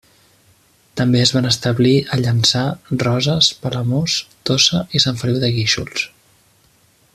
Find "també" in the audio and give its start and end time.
1.01-1.19